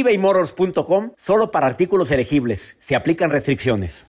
[0.00, 2.76] ebaymotors.com solo para artículos elegibles.
[2.78, 4.06] Se aplican restricciones.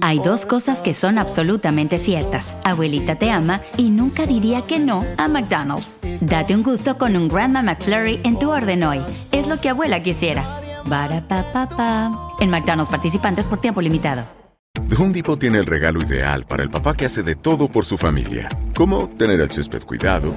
[0.00, 2.56] Hay dos cosas que son absolutamente ciertas.
[2.64, 5.96] Abuelita te ama y nunca diría que no a McDonald's.
[6.20, 9.00] Date un gusto con un Grandma McFlurry en tu orden hoy.
[9.32, 10.60] Es lo que abuela quisiera.
[10.86, 14.40] Barata En McDonald's participantes por tiempo limitado.
[14.88, 17.84] The Home Depot tiene el regalo ideal para el papá que hace de todo por
[17.84, 18.48] su familia.
[18.74, 20.34] Como tener el césped cuidado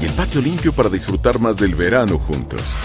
[0.00, 2.76] y el patio limpio para disfrutar más del verano juntos.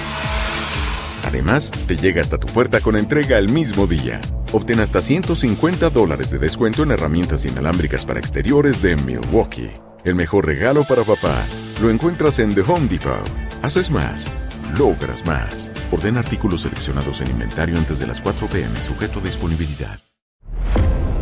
[1.29, 4.19] Además, te llega hasta tu puerta con entrega el mismo día.
[4.51, 9.69] Obtén hasta 150 dólares de descuento en herramientas inalámbricas para exteriores de Milwaukee.
[10.03, 11.45] El mejor regalo para papá
[11.83, 13.29] lo encuentras en The Home Depot.
[13.61, 14.31] Haces más,
[14.75, 15.69] logras más.
[15.91, 19.99] Orden artículos seleccionados en inventario antes de las 4 pm, sujeto a disponibilidad.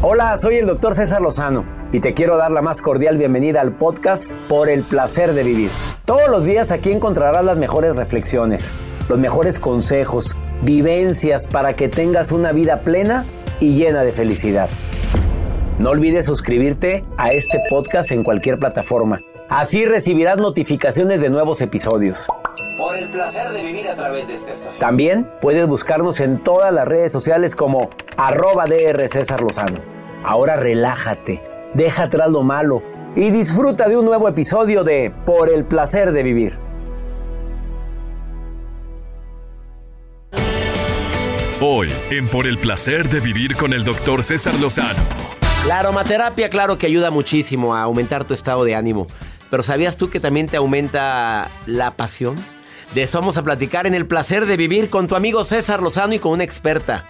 [0.01, 3.75] Hola, soy el doctor César Lozano y te quiero dar la más cordial bienvenida al
[3.75, 5.69] podcast Por el placer de vivir.
[6.05, 8.71] Todos los días aquí encontrarás las mejores reflexiones
[9.09, 13.25] los mejores consejos, vivencias para que tengas una vida plena
[13.59, 14.69] y llena de felicidad.
[15.79, 19.21] No olvides suscribirte a este podcast en cualquier plataforma.
[19.49, 22.27] Así recibirás notificaciones de nuevos episodios.
[22.77, 24.79] Por el placer de vivir a través de esta estación.
[24.79, 29.79] También puedes buscarnos en todas las redes sociales como arroba DR César Lozano.
[30.23, 31.41] Ahora relájate,
[31.73, 32.81] deja atrás lo malo
[33.15, 36.66] y disfruta de un nuevo episodio de Por el placer de vivir.
[41.59, 44.99] Hoy, en Por el placer de vivir con el doctor César Lozano.
[45.67, 49.07] La aromaterapia, claro que ayuda muchísimo a aumentar tu estado de ánimo.
[49.49, 52.35] Pero ¿sabías tú que también te aumenta la pasión?
[52.93, 56.13] De eso vamos a platicar en el placer de vivir con tu amigo César Lozano
[56.13, 57.05] y con una experta.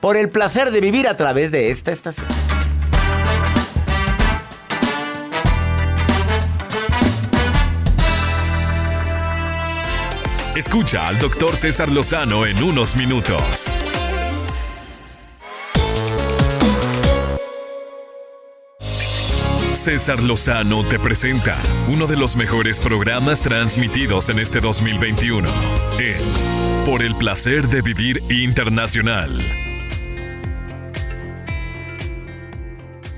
[0.00, 2.28] Por el placer de vivir a través de esta estación.
[10.56, 13.40] Escucha al doctor César Lozano en unos minutos.
[19.72, 21.56] César Lozano te presenta
[21.88, 25.48] uno de los mejores programas transmitidos en este 2021
[25.98, 29.40] en Por el placer de vivir internacional.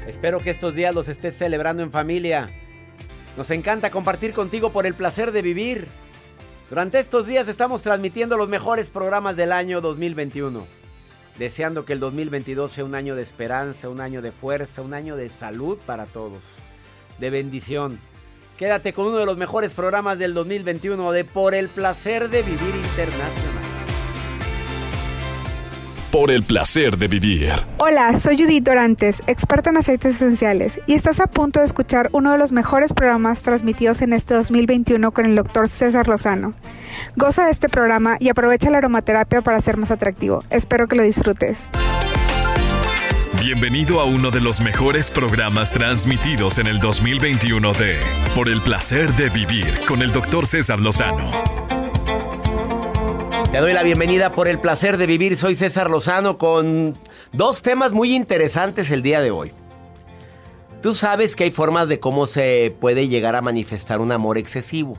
[0.06, 2.48] Espero que estos días los estés celebrando en familia.
[3.36, 6.03] Nos encanta compartir contigo por el placer de vivir.
[6.74, 10.66] Durante estos días estamos transmitiendo los mejores programas del año 2021.
[11.38, 15.14] Deseando que el 2022 sea un año de esperanza, un año de fuerza, un año
[15.14, 16.56] de salud para todos.
[17.20, 18.00] De bendición.
[18.58, 22.74] Quédate con uno de los mejores programas del 2021 de Por el placer de vivir
[22.74, 23.63] internacional
[26.14, 27.50] por el placer de vivir.
[27.78, 32.30] Hola, soy Judith Dorantes, experta en aceites esenciales, y estás a punto de escuchar uno
[32.30, 36.54] de los mejores programas transmitidos en este 2021 con el doctor César Lozano.
[37.16, 40.44] Goza de este programa y aprovecha la aromaterapia para ser más atractivo.
[40.50, 41.68] Espero que lo disfrutes.
[43.40, 47.98] Bienvenido a uno de los mejores programas transmitidos en el 2021 de
[48.36, 51.53] Por el placer de vivir con el doctor César Lozano.
[53.54, 55.36] Te doy la bienvenida por el placer de vivir.
[55.36, 56.94] Soy César Lozano con
[57.30, 59.52] dos temas muy interesantes el día de hoy.
[60.82, 64.94] Tú sabes que hay formas de cómo se puede llegar a manifestar un amor excesivo.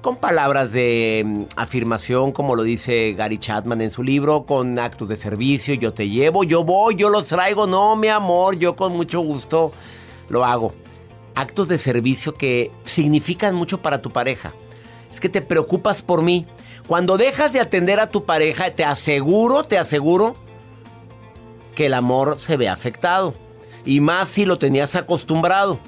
[0.00, 5.08] Con palabras de mm, afirmación, como lo dice Gary Chapman en su libro, con actos
[5.08, 8.92] de servicio, yo te llevo, yo voy, yo los traigo, no, mi amor, yo con
[8.92, 9.70] mucho gusto
[10.28, 10.74] lo hago.
[11.36, 14.52] Actos de servicio que significan mucho para tu pareja.
[15.12, 16.44] Es que te preocupas por mí,
[16.86, 20.36] cuando dejas de atender a tu pareja, te aseguro, te aseguro
[21.74, 23.34] que el amor se ve afectado.
[23.86, 25.78] Y más si lo tenías acostumbrado.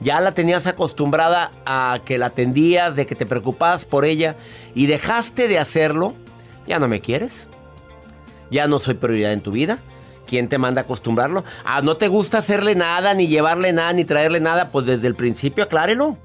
[0.00, 4.36] Ya la tenías acostumbrada a que la atendías, de que te preocupabas por ella
[4.74, 6.14] y dejaste de hacerlo,
[6.66, 7.48] ya no me quieres.
[8.50, 9.78] Ya no soy prioridad en tu vida.
[10.26, 11.44] ¿Quién te manda a acostumbrarlo?
[11.64, 15.14] Ah, no te gusta hacerle nada, ni llevarle nada, ni traerle nada, pues desde el
[15.14, 16.18] principio aclárelo.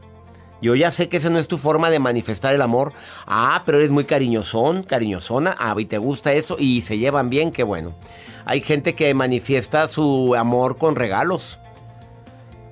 [0.61, 2.93] Yo ya sé que esa no es tu forma de manifestar el amor.
[3.25, 5.55] Ah, pero eres muy cariñosón, cariñosona.
[5.59, 7.95] Ah, y te gusta eso y se llevan bien, qué bueno.
[8.45, 11.59] Hay gente que manifiesta su amor con regalos.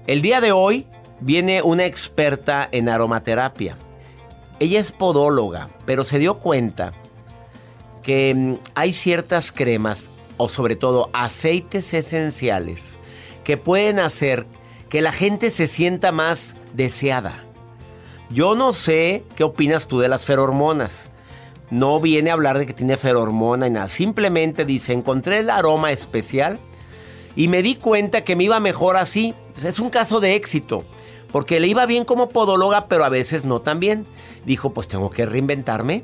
[0.08, 0.88] El día de hoy
[1.20, 3.78] viene una experta en aromaterapia.
[4.60, 6.92] Ella es podóloga, pero se dio cuenta
[8.04, 13.00] que mm, hay ciertas cremas o sobre todo aceites esenciales
[13.44, 14.46] que pueden hacer
[14.90, 17.44] que la gente se sienta más deseada.
[18.30, 21.10] Yo no sé qué opinas tú de las ferormonas.
[21.72, 23.88] No viene a hablar de que tiene ferormona y nada.
[23.88, 26.60] Simplemente dice, encontré el aroma especial
[27.36, 29.34] y me di cuenta que me iba mejor así.
[29.54, 30.84] Pues es un caso de éxito.
[31.32, 34.08] Porque le iba bien como podóloga, pero a veces no tan bien.
[34.46, 36.04] Dijo, pues tengo que reinventarme.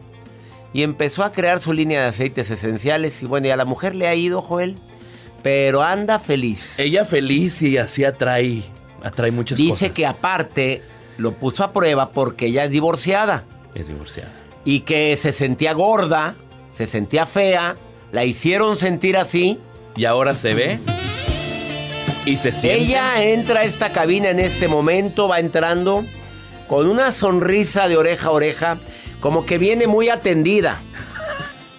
[0.71, 3.23] Y empezó a crear su línea de aceites esenciales.
[3.23, 4.75] Y bueno, y a la mujer le ha ido, Joel.
[5.41, 6.79] Pero anda feliz.
[6.79, 8.63] Ella feliz y así atrae,
[9.03, 9.81] atrae muchas Dice cosas.
[9.81, 10.81] Dice que aparte
[11.17, 13.43] lo puso a prueba porque ella es divorciada.
[13.73, 14.31] Es divorciada.
[14.63, 16.35] Y que se sentía gorda,
[16.69, 17.75] se sentía fea,
[18.11, 19.59] la hicieron sentir así.
[19.95, 20.79] Y ahora se ve
[22.25, 22.81] y se siente.
[22.81, 26.03] Ella entra a esta cabina en este momento, va entrando
[26.67, 28.77] con una sonrisa de oreja a oreja,
[29.19, 30.81] como que viene muy atendida.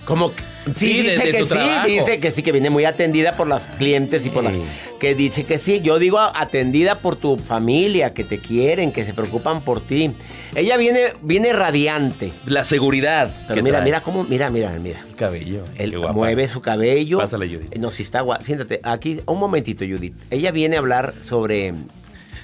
[0.05, 1.87] Como que, sí, Sí, de- dice de que sí, trabajo.
[1.87, 4.59] dice que sí, que viene muy atendida por las clientes y por Sí.
[4.59, 5.81] la, que dice que sí.
[5.81, 10.13] Yo digo atendida por tu familia, que te quieren, que se preocupan por ti.
[10.55, 12.33] Ella viene, viene radiante.
[12.47, 13.31] La seguridad.
[13.49, 13.85] Pero mira, trae.
[13.85, 15.05] mira cómo, mira, mira, mira.
[15.09, 15.65] El cabello.
[15.77, 17.19] Él mueve su cabello.
[17.19, 17.77] Pásale, Judith.
[17.77, 18.43] No, si está guapa.
[18.45, 20.15] Siéntate, aquí, un momentito, Judith.
[20.31, 21.75] Ella viene a hablar sobre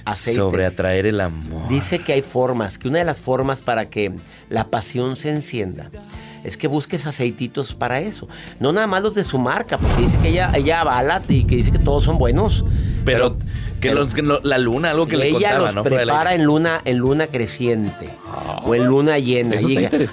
[0.05, 0.35] aceites.
[0.39, 1.67] Sobre atraer el amor.
[1.69, 4.11] Dice que hay formas, que una de las formas para que
[4.49, 5.89] la pasión se encienda
[6.43, 8.27] es que busques aceititos para eso.
[8.59, 11.55] No nada más los de su marca, porque dice que ella, ella avala y que
[11.55, 12.65] dice que todos son buenos.
[13.05, 13.37] Pero,
[13.79, 16.43] que, pero- los- que lo- la luna, algo que le ella contaba, los prepara en
[16.45, 18.09] luna, en luna creciente
[18.65, 19.55] o en luna llena.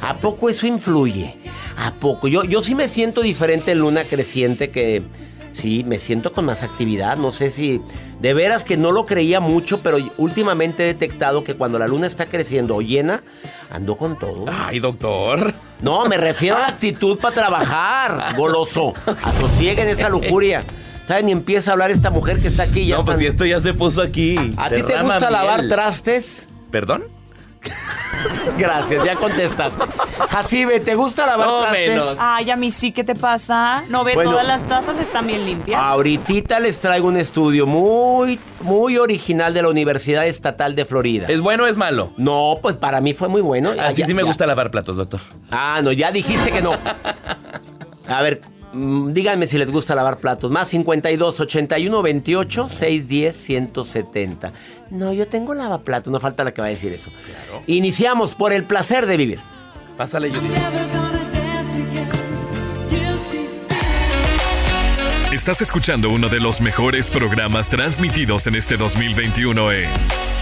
[0.03, 1.37] ¿A poco eso influye?
[1.77, 2.29] ¿A poco?
[2.29, 5.03] Yo, yo sí me siento diferente en luna creciente que
[5.53, 7.17] sí, me siento con más actividad.
[7.17, 7.81] No sé si
[8.21, 12.07] de veras que no lo creía mucho, pero últimamente he detectado que cuando la luna
[12.07, 13.23] está creciendo o llena,
[13.71, 14.45] ando con todo.
[14.49, 15.55] Ay, doctor.
[15.83, 18.95] No, me refiero a la actitud para trabajar, goloso.
[19.23, 20.63] Asosieguen esa lujuria.
[21.09, 21.27] ¿Saben?
[21.27, 22.87] Ni empieza a hablar esta mujer que está aquí.
[22.87, 24.37] Ya no, pues si esto ya se puso aquí.
[24.57, 26.49] ¿A ti te gusta lavar trastes?
[26.71, 27.05] ¿Perdón?
[28.59, 29.85] Gracias, ya contestaste.
[30.31, 31.89] Jacibe, ¿te gusta lavar No trastes?
[31.91, 32.17] menos.
[32.19, 33.85] Ay, a mí sí, ¿qué te pasa?
[33.89, 34.33] ¿No ve Bueno.
[34.33, 35.81] todas las tazas están bien limpias?
[35.83, 41.27] Ahorita les traigo un estudio muy, muy original de la Universidad Estatal de Florida.
[41.29, 42.13] ¿Es bueno o es malo?
[42.17, 43.71] No, pues para mí fue muy bueno.
[43.81, 45.21] Así Ya- sí me ya- gusta lavar platos, doctor.
[45.51, 46.73] Ah, no, ya dijiste que no.
[48.09, 48.41] A ver,
[48.73, 50.51] díganme si les gusta lavar platos.
[50.51, 54.53] Más 52 81 28 610 170.
[54.91, 57.11] No, yo tengo lavaplatos, no falta la que va a decir eso.
[57.67, 59.41] Iniciamos por el placer de vivir.
[59.97, 60.53] Pásale, Judith.
[65.33, 69.89] Estás escuchando uno de los mejores programas transmitidos en este 2021 en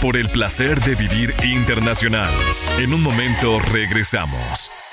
[0.00, 2.32] Por el placer de vivir internacional.
[2.78, 4.88] En un momento regresamos.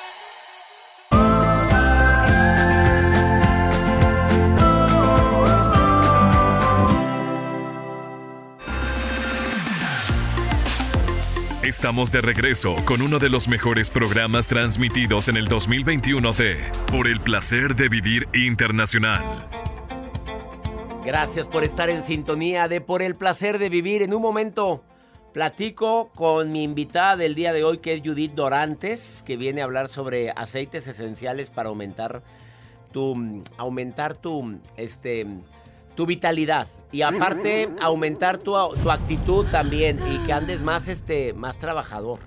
[11.66, 16.60] Estamos de regreso con uno de los mejores programas transmitidos en el 2021 de
[16.92, 19.50] Por el placer de vivir internacional.
[21.04, 24.04] Gracias por estar en sintonía de Por el placer de vivir.
[24.04, 24.84] En un momento
[25.34, 29.64] platico con mi invitada del día de hoy, que es Judith Dorantes, que viene a
[29.64, 32.22] hablar sobre aceites esenciales para aumentar
[32.92, 35.26] tu, aumentar tu, este,
[35.96, 36.68] tu vitalidad.
[36.92, 42.20] Y aparte, aumentar tu, tu actitud también y que andes más, este, más trabajador.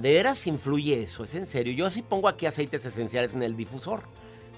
[0.00, 1.24] ¿De veras influye eso?
[1.24, 1.72] ¿Es en serio?
[1.72, 4.00] Yo sí pongo aquí aceites esenciales en el difusor.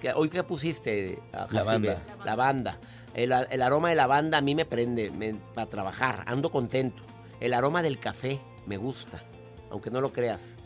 [0.01, 1.21] ¿Qué- ¿Hoy qué pusiste?
[1.33, 1.47] ah?
[1.51, 2.03] Lavanda.
[2.25, 2.79] Lavanda.
[3.15, 6.25] El, el aroma de lavanda a mí me prende me- para trabajar.
[6.27, 7.03] Ando contento.
[7.41, 9.23] El aroma del café me gusta,
[9.71, 10.57] aunque no lo creas.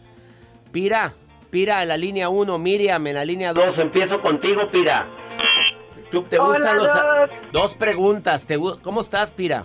[0.70, 1.14] Pira,
[1.50, 3.76] Pira en la línea 1, Miriam en la línea 2.
[3.76, 5.06] Empiezo contigo, Pira.
[6.12, 6.88] ¿Tú te gustan los...
[7.52, 8.46] Dos preguntas.
[8.46, 9.64] ¿Te gu- ¿Cómo estás, Pira?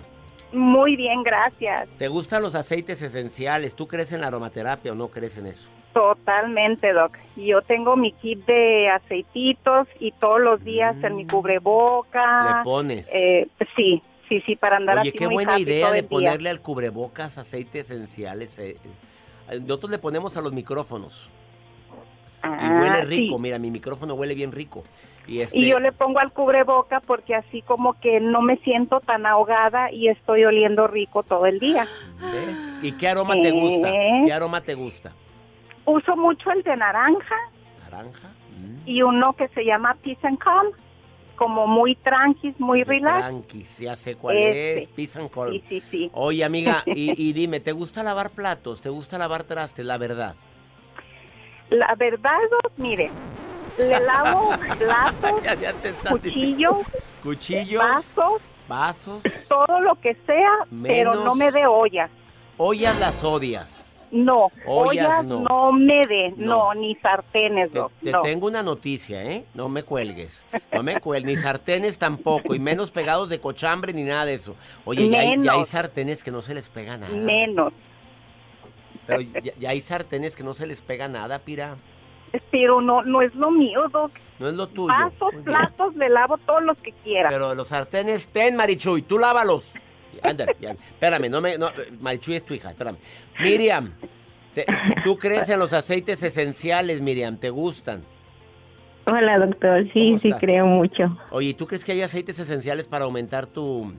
[0.52, 1.88] Muy bien, gracias.
[1.98, 3.74] ¿Te gustan los aceites esenciales?
[3.74, 5.68] ¿Tú crees en la aromaterapia o no crees en eso?
[5.92, 7.16] Totalmente, Doc.
[7.36, 12.44] Yo tengo mi kit de aceititos y todos los días en mi cubreboca.
[12.58, 13.12] Le pones.
[13.14, 16.50] Eh, sí, sí, sí, para andar Oye, así qué muy buena happy idea de ponerle
[16.50, 18.58] al cubrebocas aceite esenciales.
[18.58, 18.76] eh.
[19.50, 21.28] Eh, Nosotros le ponemos a los micrófonos.
[22.42, 23.42] Y Ah, huele rico, sí.
[23.42, 24.84] mira, mi micrófono huele bien rico.
[25.28, 29.00] Y, este, Y yo le pongo al cubreboca porque así como que no me siento
[29.00, 31.86] tan ahogada y estoy oliendo rico todo el día.
[32.32, 32.80] ¿ves?
[32.82, 33.92] ¿Y qué aroma te gusta?
[34.24, 35.12] ¿Qué aroma te gusta?
[35.84, 37.36] Uso mucho el de naranja
[37.82, 38.28] ¿Naranja?
[38.58, 38.88] Mm.
[38.88, 40.68] y uno que se llama Peace and Calm,
[41.36, 43.18] como muy tranquis, muy relax.
[43.18, 44.88] Tranquis, ya sé cuál es.
[44.88, 45.52] Peace and Calm.
[45.52, 46.10] Sí, sí, sí.
[46.14, 48.80] Oye, amiga, y, y dime, ¿te gusta lavar platos?
[48.80, 49.84] ¿Te gusta lavar trastes?
[49.84, 50.34] La verdad.
[51.70, 52.38] La verdad,
[52.78, 53.10] mire,
[53.78, 55.72] le lavo platos, Ya- ya
[56.10, 56.76] cuchillos,
[57.22, 60.50] Cuchillos, vasos, vasos, todo lo que sea,
[60.82, 62.10] pero no me dé ollas.
[62.56, 63.84] ollas las odias.
[64.10, 65.40] No, Ollas, ollas no.
[65.40, 66.72] no, me dé, No.
[66.72, 66.80] no.
[66.80, 68.22] ni sartenes, Te, Doc, te no.
[68.22, 69.44] tengo una noticia, ¿eh?
[69.52, 70.46] No me cuelgues.
[70.72, 74.56] No me cuelgues, ni sartenes tampoco, y menos pegados de cochambre ni nada de eso.
[74.86, 75.68] Oye, ya hay, ya hay Menos.
[75.68, 77.14] sartenes que no se les pega nada.
[77.14, 77.70] Menos.
[79.06, 81.76] Pero ya, ya hay sartenes que no se les pega nada, pira.
[82.50, 84.12] Pero no, no es lo mío, Doc.
[84.38, 84.88] No es lo tuyo.
[84.88, 87.28] Vasos, platos, le lavo todos los que quiera.
[87.28, 89.74] Pero los sartenes, ten, Marichuy, tú lávalos.
[90.22, 90.70] Ándale, ya.
[90.72, 91.58] Espérame, no me.
[91.58, 91.70] No,
[92.00, 92.96] Marichuy es tu hija, espérame.
[93.40, 93.92] Miriam,
[94.54, 94.66] te-
[95.04, 97.36] ¿tú crees en los aceites esenciales, Miriam?
[97.36, 98.02] ¿Te gustan?
[99.06, 99.84] Hola, doctor.
[99.92, 100.40] Sí, ¿Cómo sí, estás?
[100.40, 101.16] creo mucho.
[101.30, 103.92] Oye, ¿y ¿tú crees que hay aceites esenciales para aumentar tu,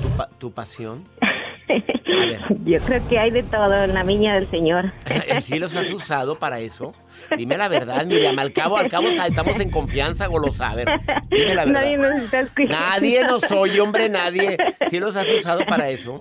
[0.00, 1.04] tu, pa- tu pasión?
[2.64, 4.92] Yo creo que hay de todo en la viña del Señor.
[5.36, 6.92] ¿Y ¿Sí los has usado para eso?
[7.36, 8.38] Dime la verdad, Miriam.
[8.38, 10.70] Al cabo, al cabo estamos en confianza, golosa.
[10.70, 10.88] A ver,
[11.30, 11.80] dime la verdad.
[11.80, 12.76] Nadie nos está escuchando.
[12.78, 14.56] Nadie nos oye, hombre, nadie.
[14.90, 16.20] ¿Sí los has usado para eso?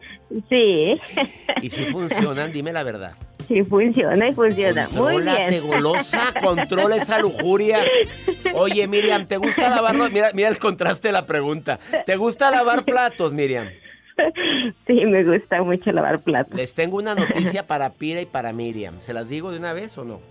[0.50, 1.00] Sí,
[1.62, 2.52] ¿Y si funcionan?
[2.52, 3.14] Dime la verdad.
[3.48, 4.88] sí funciona y funciona.
[4.92, 5.68] Muy Contrólate, bien.
[5.68, 7.80] golosa, controla esa lujuria.
[8.54, 10.10] Oye, Miriam, ¿te gusta lavarlo?
[10.10, 11.80] Mira, mira el contraste de la pregunta.
[12.06, 13.70] ¿Te gusta lavar platos, Miriam?
[14.88, 16.56] Sí, me gusta mucho lavar platos.
[16.56, 18.96] Les tengo una noticia para Pira y para Miriam.
[19.02, 20.22] ¿Se las digo de una vez o no?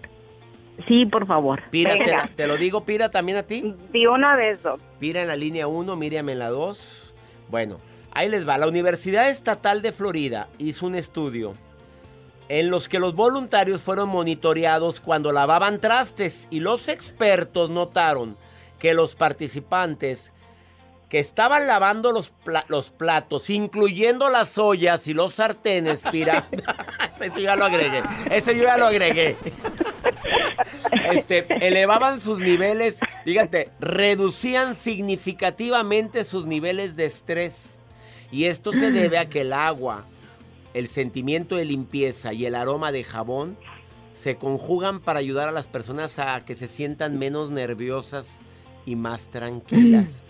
[0.88, 1.62] Sí, por favor.
[1.71, 2.16] Pira, te, Venga.
[2.19, 3.75] la- te lo digo, Pira, también a ti.
[3.93, 4.81] De una vez, Doc.
[4.99, 7.14] Pira en la línea 1, Miriam en la 2.
[7.50, 7.78] Bueno,
[8.12, 8.59] ahí les va.
[8.59, 11.54] La Universidad Estatal de Florida hizo un estudio
[12.49, 18.37] en los que los voluntarios fueron monitoreados cuando lavaban trastes y los expertos notaron
[18.78, 20.31] que los participantes
[21.14, 26.49] que estaban lavando los, pla- los platos, incluyendo las ollas y los sartenes, Pira.
[27.21, 28.02] Ese yo ya lo agregué.
[28.33, 29.37] Ese yo ya lo agregué.
[31.12, 37.78] Este, elevaban sus niveles, fíjate, reducían significativamente sus niveles de estrés.
[38.33, 40.06] Y esto se debe a que el agua,
[40.73, 43.56] el sentimiento de limpieza y el aroma de jabón
[44.14, 48.40] se conjugan para ayudar a las personas a que se sientan menos nerviosas
[48.85, 50.25] y más tranquilas.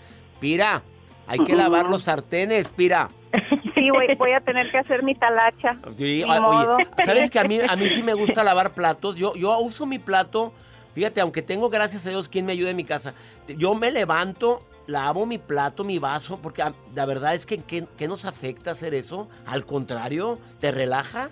[0.44, 0.82] Pira,
[1.26, 3.08] hay que lavar los sartenes, Pira.
[3.74, 5.78] Sí, voy, voy a tener que hacer mi talacha.
[5.96, 6.76] Sí, modo.
[6.76, 9.16] oye, ¿sabes que a mí, a mí sí me gusta lavar platos?
[9.16, 10.52] Yo, yo uso mi plato,
[10.94, 13.14] fíjate, aunque tengo, gracias a Dios, quien me ayude en mi casa.
[13.48, 17.86] Yo me levanto, lavo mi plato, mi vaso, porque ah, la verdad es que ¿qué,
[17.96, 19.28] qué nos afecta hacer eso?
[19.46, 21.30] Al contrario, ¿te relaja?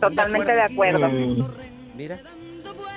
[0.00, 1.10] Totalmente de acuerdo.
[1.96, 2.20] Mira.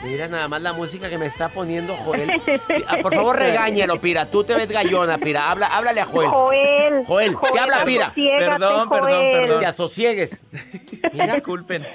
[0.03, 2.31] Mira nada más la música que me está poniendo Joel.
[2.87, 4.25] Ah, Por favor, regáñelo, Pira.
[4.29, 5.49] Tú te ves gallona, Pira.
[5.51, 6.29] Habla, háblale a Joel.
[6.29, 7.05] Joel.
[7.05, 8.13] Joel, ¿qué habla, Pira?
[8.15, 9.31] Perdón, perdón, Joel.
[9.41, 9.59] perdón.
[9.59, 10.45] Te asosiegues.
[11.13, 11.85] Mira, Disculpen.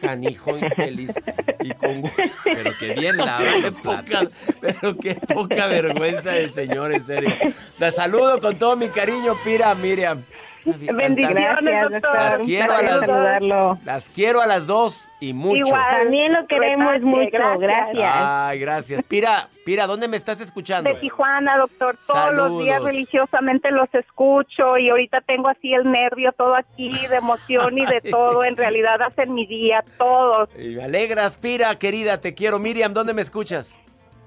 [0.00, 1.12] canijo infeliz.
[1.60, 2.02] Y con
[2.44, 4.20] Pero que bien Pero lavan qué poca,
[4.60, 7.34] pero qué poca vergüenza del señor, en serio.
[7.78, 10.22] La saludo con todo mi cariño, Pira, Miriam.
[10.64, 12.14] Bendiciones, Gracias, doctor.
[12.14, 13.78] Las quiero a las- saludarlo.
[13.84, 15.58] Las quiero a las dos y mucho.
[15.66, 15.82] Igual.
[16.02, 17.28] También lo queremos mucho.
[17.32, 17.60] gracias.
[17.60, 18.12] Gracias.
[18.16, 19.02] Ay, gracias.
[19.04, 20.88] Pira, Pira, ¿dónde me estás escuchando?
[20.90, 21.96] De Tijuana, doctor.
[22.06, 27.16] Todos los días religiosamente los escucho y ahorita tengo así el nervio todo aquí de
[27.16, 28.44] emoción y de todo.
[28.44, 30.48] En realidad hacen mi día, todos.
[30.58, 32.58] Y me alegras, Pira, querida, te quiero.
[32.58, 33.78] Miriam, ¿dónde me escuchas?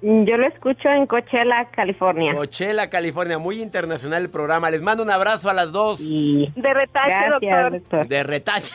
[0.01, 2.32] Yo lo escucho en Coachella, California.
[2.34, 3.39] Coachella, California.
[3.39, 4.70] Muy internacional el programa.
[4.70, 6.01] Les mando un abrazo a las dos.
[6.01, 7.72] Y De retache, gracias, doctor.
[7.72, 8.08] doctor.
[8.08, 8.74] De retache.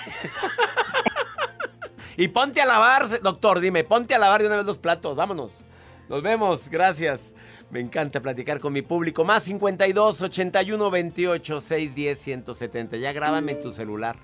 [2.17, 5.64] y ponte a lavar, doctor, dime, ponte a lavar de una vez los platos, vámonos.
[6.09, 7.37] Nos vemos, gracias.
[7.71, 9.25] Me encanta platicar con mi público.
[9.25, 12.97] Más 52 81 28 610 170.
[12.97, 14.17] Ya grábame en tu celular.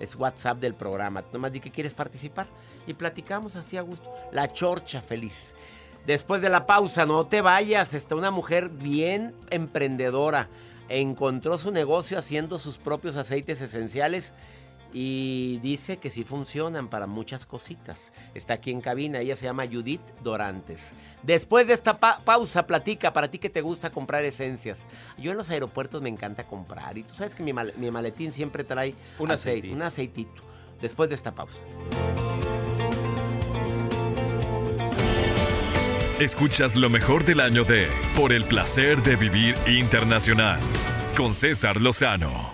[0.00, 1.22] Es WhatsApp del programa.
[1.32, 2.46] Nomás di que quieres participar
[2.86, 4.10] y platicamos así a gusto.
[4.32, 5.54] La chorcha feliz.
[6.06, 7.94] Después de la pausa, no te vayas.
[7.94, 10.48] Está una mujer bien emprendedora.
[10.88, 14.34] Encontró su negocio haciendo sus propios aceites esenciales
[14.96, 18.12] y dice que sí funcionan para muchas cositas.
[18.34, 20.92] Está aquí en cabina, ella se llama Judith Dorantes.
[21.22, 24.86] Después de esta pa- pausa, platica para ti que te gusta comprar esencias.
[25.18, 28.30] Yo en los aeropuertos me encanta comprar y tú sabes que mi, mal- mi maletín
[28.32, 29.74] siempre trae Un aceite, aceitito.
[29.74, 30.42] un aceitito.
[30.80, 31.58] Después de esta pausa.
[36.20, 40.60] Escuchas lo mejor del año de Por el placer de vivir internacional
[41.16, 42.53] con César Lozano.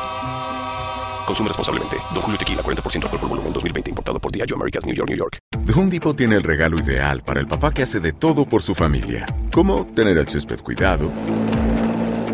[1.31, 1.95] Consume responsablemente.
[2.13, 3.89] Don Julio Tequila, 40% alcohol por volumen, 2020.
[3.91, 5.37] Importado por Diageo Americas, New York, New York.
[5.65, 8.63] The Home Depot tiene el regalo ideal para el papá que hace de todo por
[8.63, 9.25] su familia.
[9.49, 11.09] Como tener el césped cuidado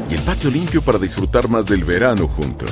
[0.10, 2.72] y el patio limpio para disfrutar más del verano juntos.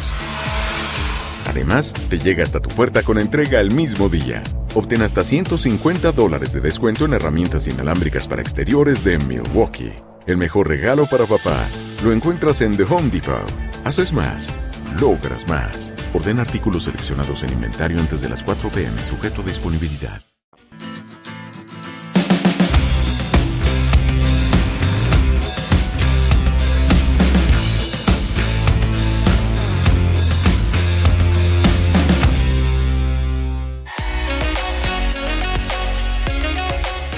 [1.48, 4.42] Además, te llega hasta tu puerta con entrega el mismo día.
[4.74, 9.94] Obtén hasta 150 dólares de descuento en herramientas inalámbricas para exteriores de Milwaukee.
[10.26, 11.68] El mejor regalo para papá
[12.04, 13.46] lo encuentras en The Home Depot.
[13.84, 14.52] Haces más,
[15.00, 15.94] logras más.
[16.14, 20.22] Orden artículos seleccionados en inventario antes de las 4 pm, sujeto a disponibilidad.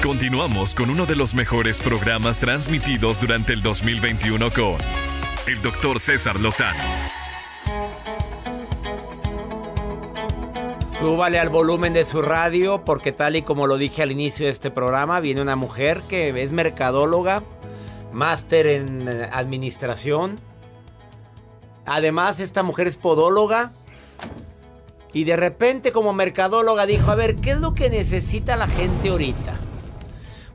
[0.01, 4.77] Continuamos con uno de los mejores programas transmitidos durante el 2021 con
[5.47, 7.16] el doctor César Lozano.
[10.99, 14.51] Súbale al volumen de su radio porque tal y como lo dije al inicio de
[14.51, 17.43] este programa, viene una mujer que es mercadóloga,
[18.11, 20.39] máster en eh, administración.
[21.85, 23.73] Además, esta mujer es podóloga.
[25.13, 29.09] Y de repente como mercadóloga dijo, a ver, ¿qué es lo que necesita la gente
[29.09, 29.53] ahorita?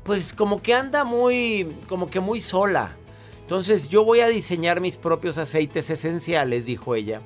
[0.02, 2.96] Pues como que anda muy, como que muy sola.
[3.42, 7.22] Entonces yo voy a diseñar mis propios aceites esenciales, dijo ella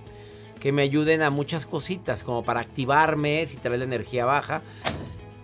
[0.61, 4.63] que me ayuden a muchas cositas, como para activarme si trae la energía baja.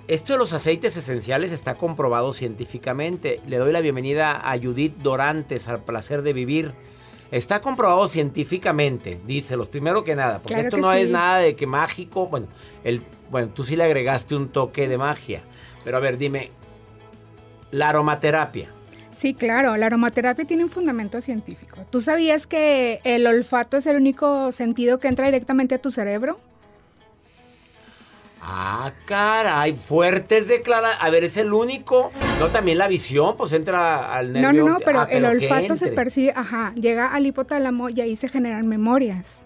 [0.09, 3.41] Esto de los aceites esenciales está comprobado científicamente.
[3.47, 6.75] Le doy la bienvenida a Judith Dorantes, al placer de vivir.
[7.31, 11.67] Está comprobado científicamente, dice, los primero que nada, porque esto no es nada de que
[11.67, 12.27] mágico.
[12.27, 12.49] Bueno,
[12.85, 15.41] el, bueno, tú sí le agregaste un toque de magia.
[15.83, 16.51] Pero a ver, dime,
[17.71, 18.71] la aromaterapia.
[19.23, 21.77] Sí, claro, la aromaterapia tiene un fundamento científico.
[21.91, 26.41] ¿Tú sabías que el olfato es el único sentido que entra directamente a tu cerebro?
[28.41, 31.07] Ah, caray, fuertes declaraciones.
[31.07, 32.11] A ver, es el único.
[32.41, 34.65] No, también la visión, pues entra al nervio.
[34.65, 38.17] No, no, no, pero, ah, el olfato se percibe, ajá, llega al hipotálamo y ahí
[38.17, 39.45] se generan memorias.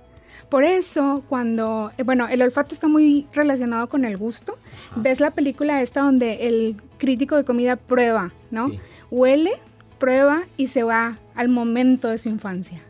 [0.49, 4.57] Por eso, cuando, eh, bueno, el olfato está muy relacionado con el gusto.
[4.95, 8.71] Ves la película esta donde el crítico de comida prueba, ¿no?
[9.11, 9.53] huele,
[9.99, 12.83] prueba y se va al momento de su infancia.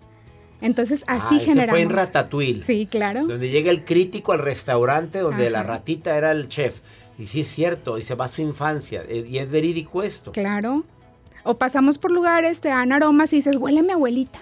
[0.60, 1.70] Entonces así ah, generamos.
[1.70, 2.64] fue en Ratatouille.
[2.64, 3.26] Sí, claro.
[3.26, 6.80] Donde llega el crítico al restaurante donde la ratita era el chef.
[7.18, 9.02] Y sí es cierto, y se va a su infancia.
[9.08, 10.32] Eh, y es verídico esto.
[10.32, 10.84] Claro.
[11.44, 14.40] O pasamos por lugares, te dan aromas y dices, huele a mi abuelita.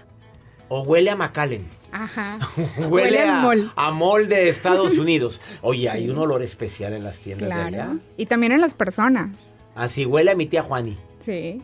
[0.68, 1.66] O huele a Macallen.
[1.92, 2.38] Ajá.
[2.88, 3.72] huele, a, mol.
[3.76, 5.40] a mol de Estados Unidos.
[5.62, 7.96] Oye, hay un olor especial en las tiendas de allá.
[8.16, 9.54] Y también en las personas.
[9.76, 10.96] Así huele a mi tía Juani.
[11.20, 11.62] Sí.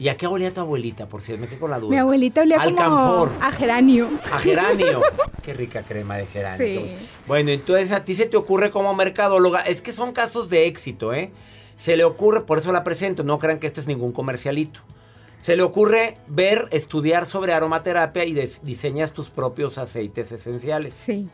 [0.00, 1.90] ¿Y a qué olía tu abuelita, por si me quedé con la duda?
[1.90, 4.08] Mi abuelita olía como a geranio.
[4.32, 5.02] A geranio.
[5.42, 6.80] qué rica crema de geranio.
[6.80, 6.92] Sí.
[7.26, 11.12] Bueno, entonces a ti se te ocurre como mercadóloga, es que son casos de éxito,
[11.12, 11.32] ¿eh?
[11.78, 14.80] Se le ocurre, por eso la presento, no crean que este es ningún comercialito.
[15.42, 18.32] Se le ocurre ver, estudiar sobre aromaterapia y
[18.62, 20.94] diseñas tus propios aceites esenciales.
[20.94, 21.28] Sí.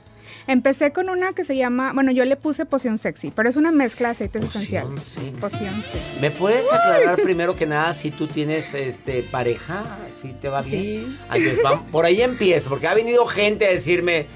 [0.47, 3.73] Empecé con una que se llama, bueno, yo le puse poción sexy, pero es una
[3.73, 5.19] mezcla de aceites esenciales.
[5.41, 6.21] Poción sexy.
[6.21, 9.85] ¿Me puedes aclarar primero que nada si tú tienes este pareja?
[10.15, 11.17] Si te va bien.
[11.33, 11.51] Sí.
[11.91, 14.27] por ahí empieza, porque ha venido gente a decirme,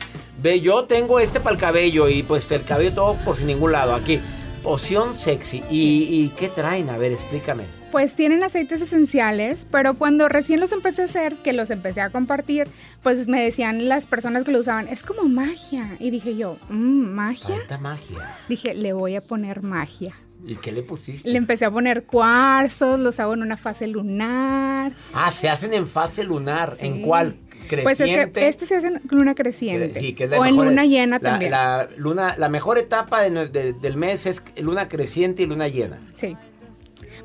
[0.42, 3.72] ve, yo tengo este para el cabello y pues el cabello todo por sin ningún
[3.72, 3.94] lado.
[3.94, 4.20] Aquí,
[4.62, 5.62] poción sexy.
[5.70, 6.90] ¿Y, ¿Y qué traen?
[6.90, 11.52] A ver, explícame pues tienen aceites esenciales, pero cuando recién los empecé a hacer, que
[11.52, 12.68] los empecé a compartir,
[13.02, 15.96] pues me decían las personas que lo usaban, es como magia.
[15.98, 17.56] Y dije yo, mmm, magia.
[17.56, 18.36] Falta magia.
[18.48, 20.14] Dije, le voy a poner magia.
[20.46, 21.28] ¿Y qué le pusiste?
[21.28, 24.92] Le empecé a poner cuarzos, los hago en una fase lunar.
[25.12, 26.76] Ah, se hacen en fase lunar.
[26.80, 27.36] ¿En cuál?
[27.82, 28.48] Pues es creciente.
[28.48, 30.00] este se hace en luna creciente.
[30.00, 31.50] Sí, que es la o en luna llena la- también.
[31.50, 35.68] La, luna, la mejor etapa de nue- de- del mes es luna creciente y luna
[35.68, 35.98] llena.
[36.14, 36.36] Sí.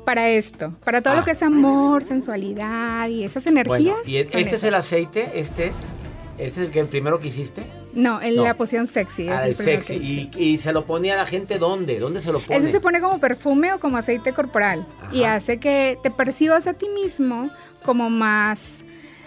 [0.06, 1.16] Para esto, para todo Ah.
[1.16, 3.96] lo que es amor, sensualidad y esas energías.
[3.96, 5.32] Bueno, ¿y este es el aceite?
[5.34, 5.76] ¿Este es?
[6.38, 7.66] ¿Este es el, que, el primero que hiciste?
[7.92, 8.44] No, No.
[8.44, 9.28] la poción sexy.
[9.28, 9.94] ah, el sexy.
[9.94, 11.98] ¿Y, y se lo ponía a la gente dónde?
[11.98, 12.56] ¿Dónde se lo pone?
[12.58, 16.74] Ese se pone como perfume o como aceite corporal y hace que te percibas a
[16.74, 17.50] ti mismo
[17.84, 18.84] como más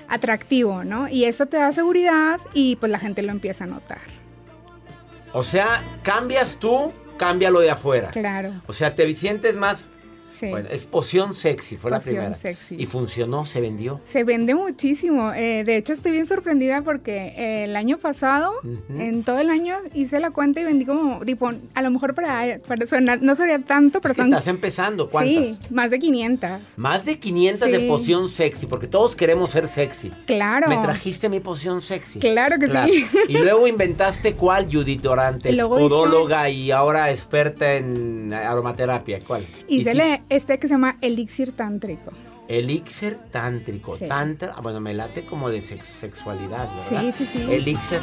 [0.07, 1.09] atractivo, ¿no?
[1.09, 3.99] Y eso te da seguridad y pues la gente lo empieza a notar.
[5.33, 8.11] O sea, cambias tú, cambia lo de afuera.
[8.11, 9.89] Claro, O sea, te sientes más...
[10.31, 10.47] sí.
[10.49, 12.33] Bueno, es poción sexy, fue la primera.
[12.33, 12.75] sexy.
[12.77, 13.99] Y funcionó, se vendió.
[14.03, 15.31] Se vende muchísimo.
[15.33, 18.53] eh, de hecho, estoy bien sorprendida porque eh, el año pasado,
[18.89, 22.59] en todo el año, hice la cuenta y vendí como, tipo, a lo mejor para,
[22.67, 24.31] para sonar, no sería tanto, pero Es que son...
[24.33, 25.57] estás empezando, ¿cuántas?
[25.57, 26.49] Sí, más de 500.
[26.77, 30.11] Más de 500 de poción sexy, porque todos queremos ser sexy.
[30.25, 30.67] Claro.
[30.69, 32.19] Me trajiste mi poción sexy.
[32.19, 33.05] Claro que sí.
[33.27, 39.19] Y luego inventaste cuál, Judith Dorantes, hice- podóloga y ahora experta en aromaterapia.
[39.25, 39.45] ¿Cuál?
[39.67, 39.93] Hice
[40.29, 42.11] este que se llama elixir tántrico.
[42.47, 43.95] Elixir tántrico.
[43.95, 44.07] Sí.
[44.07, 47.13] Tantra, ah, bueno, me late como de sex- sexualidad, ¿verdad?
[47.13, 47.41] Sí, sí, sí.
[47.53, 47.99] Elixir.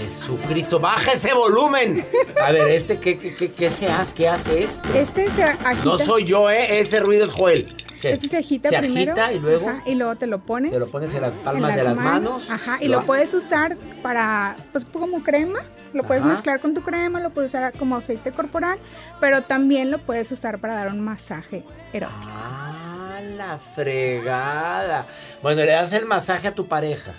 [0.00, 2.04] Jesucristo, baja ese volumen.
[2.46, 4.14] A ver, este, ¿qué, qué, qué, qué se hace?
[4.14, 4.88] ¿Qué hace esto?
[4.94, 5.74] Este se agita.
[5.84, 6.78] No soy yo, ¿eh?
[6.80, 7.66] Ese ruido es Joel.
[8.00, 8.10] ¿Qué?
[8.12, 9.12] Este se agita Se primero.
[9.12, 10.70] agita y luego Ajá, y luego te lo pones.
[10.72, 12.50] te lo pones en las en palmas de las manos.
[12.50, 15.60] Ajá, y lo puedes usar para, pues como crema.
[15.94, 16.32] Lo puedes Ajá.
[16.32, 18.78] mezclar con tu crema, lo puedes usar como aceite corporal,
[19.20, 22.20] pero también lo puedes usar para dar un masaje erótico.
[22.30, 25.06] Ah, la fregada.
[25.42, 27.12] Bueno, le das el masaje a tu pareja.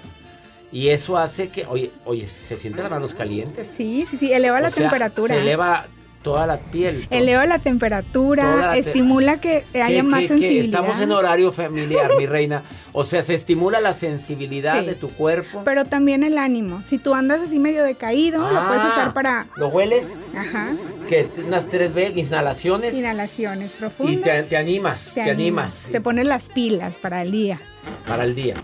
[0.71, 3.65] Y eso hace que, oye, oye, se sienten las manos calientes.
[3.67, 5.33] Sí, sí, sí, eleva O la sea, temperatura.
[5.33, 5.87] Se eleva
[6.21, 7.07] toda la piel.
[7.11, 10.27] Eleva la temperatura, Toda la te- estimula que haya ¿Qué- más qué?
[10.29, 10.65] sensibilidad.
[10.65, 12.63] Estamos en horario familiar, mi reina.
[12.91, 14.85] O sea, se estimula la sensibilidad Sí.
[14.85, 15.61] de tu cuerpo.
[15.63, 16.81] Pero también el ánimo.
[16.85, 20.13] Si tú andas así medio decaído, lo puedes Ah, usar para ¿Lo hueles?
[20.35, 20.71] ajá,
[21.07, 22.93] Que unas tres veces, inhalaciones.
[22.95, 24.23] inhalaciones y profundas.
[24.23, 25.87] te, te animas, te, animas.
[25.91, 27.59] Te pones las pilas para el día.
[28.05, 28.55] Para el día.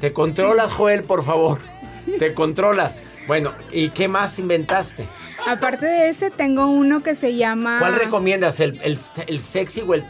[0.00, 1.58] Te controlas, Joel, por favor.
[2.18, 3.02] Te controlas.
[3.26, 5.06] Bueno, ¿y qué más inventaste?
[5.46, 7.78] Aparte de ese, tengo uno que se llama...
[7.80, 8.60] ¿Cuál recomiendas?
[8.60, 10.04] ¿El, el, el sexy o el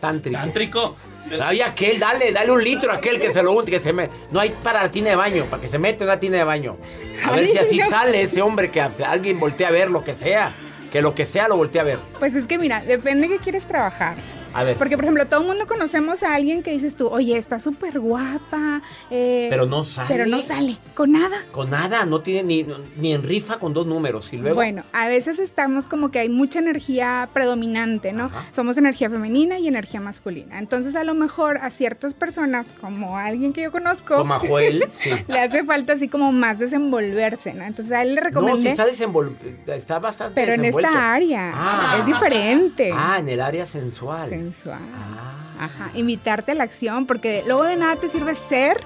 [0.00, 0.38] tántrico?
[0.38, 0.96] Tántrico.
[1.40, 4.10] Ay, aquel, dale, dale un litro a aquel que se lo unte, que se me...
[4.30, 6.44] No hay para la tina de baño, para que se mete en la tina de
[6.44, 6.76] baño.
[7.24, 7.88] A ver Ay, si así no.
[7.88, 10.54] sale ese hombre que alguien voltea a ver lo que sea.
[10.90, 11.98] Que lo que sea lo voltea a ver.
[12.18, 14.16] Pues es que mira, depende de qué quieres trabajar.
[14.54, 14.76] A ver.
[14.76, 18.00] Porque, por ejemplo, todo el mundo conocemos a alguien que dices tú, oye, está súper
[18.00, 18.82] guapa.
[19.10, 20.08] eh, Pero no sale.
[20.08, 21.36] Pero no sale, con nada.
[21.52, 24.32] Con nada, no tiene ni, ni en rifa con dos números.
[24.32, 24.54] Y luego.
[24.56, 28.24] Bueno, a veces estamos como que hay mucha energía predominante, ¿no?
[28.26, 28.44] Ajá.
[28.52, 30.58] Somos energía femenina y energía masculina.
[30.58, 34.84] Entonces, a lo mejor a ciertas personas, como alguien que yo conozco, Como a Joel.
[34.98, 35.10] Sí.
[35.26, 37.64] le hace falta así como más desenvolverse, ¿no?
[37.64, 39.44] Entonces, a él le No, recomendé, sí está desenvuelto.
[39.66, 41.52] Está bastante pero en esta área.
[41.54, 41.96] Ah.
[42.00, 42.90] Es diferente.
[42.94, 44.28] Ah, en el área sensual.
[44.42, 44.80] Sensual.
[44.94, 45.64] Ah.
[45.64, 45.90] Ajá.
[45.94, 48.80] Invitarte a la acción, porque luego de nada te sirve ser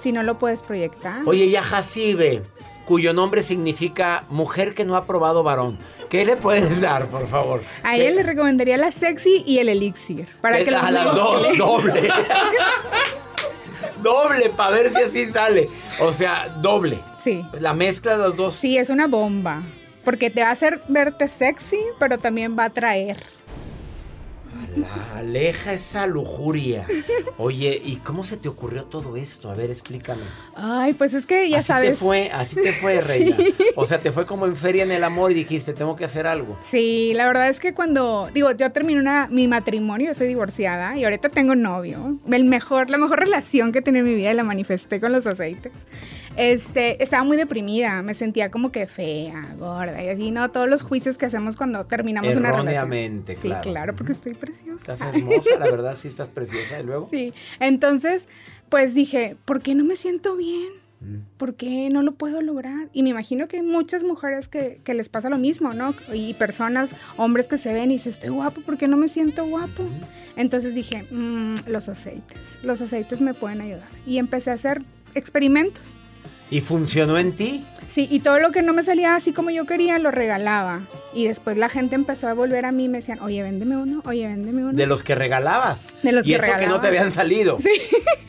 [0.00, 1.22] si no lo puedes proyectar.
[1.26, 2.42] Oye, y a Jacibe,
[2.84, 5.78] cuyo nombre significa mujer que no ha probado varón.
[6.10, 7.62] ¿Qué le puedes dar, por favor?
[7.82, 10.26] A ella le recomendaría la sexy y el elixir.
[10.40, 11.58] Para que a las dos, mezcle.
[11.64, 12.08] doble.
[14.02, 15.70] doble, para ver si así sale.
[16.00, 16.98] O sea, doble.
[17.22, 17.44] Sí.
[17.60, 18.56] La mezcla de los dos.
[18.56, 19.62] Sí, es una bomba.
[20.04, 23.18] Porque te va a hacer verte sexy, pero también va a atraer.
[24.76, 26.86] La aleja esa lujuria.
[27.38, 29.50] Oye, ¿y cómo se te ocurrió todo esto?
[29.50, 30.22] A ver, explícame.
[30.54, 31.90] Ay, pues es que ya así sabes.
[31.90, 33.36] te fue, así te fue, reina.
[33.36, 33.54] Sí.
[33.76, 36.26] O sea, te fue como en feria en el amor y dijiste, tengo que hacer
[36.26, 36.58] algo.
[36.62, 40.96] Sí, la verdad es que cuando, digo, yo terminé una, mi matrimonio, yo soy divorciada
[40.96, 42.18] y ahorita tengo novio.
[42.30, 45.26] El mejor, la mejor relación que he tenido en mi vida la manifesté con los
[45.26, 45.72] aceites.
[46.36, 50.50] Este, estaba muy deprimida, me sentía como que fea, gorda y así, ¿no?
[50.50, 53.24] Todos los juicios que hacemos cuando terminamos una relación.
[53.36, 54.92] Sí, claro, porque estoy preciosa.
[54.94, 56.80] Estás hermosa, la verdad, sí estás preciosa.
[56.80, 57.06] Y luego.
[57.08, 58.28] Sí, entonces,
[58.68, 60.68] pues dije, ¿por qué no me siento bien?
[61.00, 61.18] Mm.
[61.36, 62.88] ¿Por qué no lo puedo lograr?
[62.92, 65.94] Y me imagino que hay muchas mujeres que, que les pasa lo mismo, ¿no?
[66.12, 69.44] Y personas, hombres que se ven y dicen, estoy guapo, ¿por qué no me siento
[69.46, 69.84] guapo?
[70.36, 73.88] Entonces dije, "Mm, los aceites, los aceites me pueden ayudar.
[74.06, 74.82] Y empecé a hacer
[75.14, 75.98] experimentos.
[76.50, 77.64] ¿Y funcionó en ti?
[77.92, 80.80] Sí, y todo lo que no me salía así como yo quería, lo regalaba.
[81.12, 84.00] Y después la gente empezó a volver a mí y me decían, oye, véndeme uno,
[84.06, 84.72] oye, véndeme uno.
[84.72, 85.92] De los que regalabas.
[86.02, 86.80] De los y que eso que no regalaba.
[86.80, 87.58] te habían salido.
[87.60, 87.68] Sí.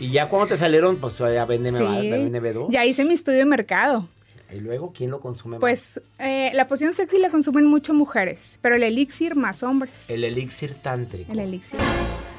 [0.02, 1.84] Y ya cuando te salieron, pues ya véndeme, Sí.
[1.86, 2.68] más, véndeme dos.
[2.72, 4.06] Ya hice mi estudio de mercado.
[4.54, 5.62] Y luego, ¿quién lo consume más?
[5.62, 9.94] Pues eh, la poción sexy la consumen mucho mujeres, pero el elixir más hombres.
[10.10, 11.32] El elixir tántrico.
[11.32, 11.80] El elixir.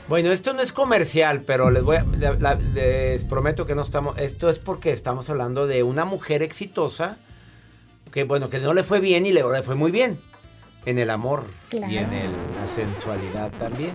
[0.09, 3.83] Bueno, esto no es comercial, pero les voy a, la- la- les prometo que no
[3.83, 4.19] estamos.
[4.19, 7.17] Esto es porque estamos hablando de una mujer exitosa
[8.13, 10.19] que, bueno, que no le fue bien y le, le fue muy bien
[10.85, 11.93] en el amor y Claro.
[11.93, 13.93] en el- la sensualidad también.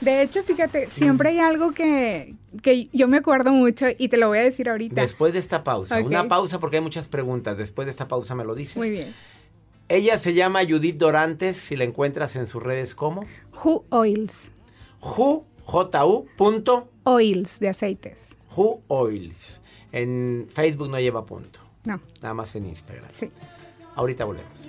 [0.00, 4.26] De hecho, fíjate, siempre hay algo que, que yo me acuerdo mucho y te lo
[4.28, 5.00] voy a decir ahorita.
[5.00, 7.56] Después de esta pausa, una pausa porque hay muchas preguntas.
[7.56, 8.76] Después de esta pausa me lo dices.
[8.76, 9.14] Muy bien.
[9.88, 13.26] Ella se llama Judith Dorantes, si la encuentras en sus redes como
[13.62, 14.50] Who Oils.
[14.98, 18.34] Ju, J-U, punto, Oils de aceites.
[18.56, 19.60] Who Oils.
[19.92, 23.08] En Facebook no lleva punto, No, nada más en Instagram.
[23.14, 23.30] sí.
[23.94, 24.68] Ahorita volvemos.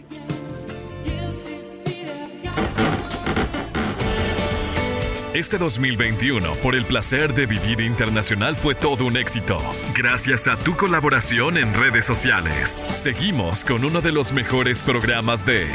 [5.33, 9.57] Este 2021, por el placer de vivir internacional, fue todo un éxito.
[9.95, 15.65] Gracias a tu colaboración en redes sociales, seguimos con uno de los mejores programas de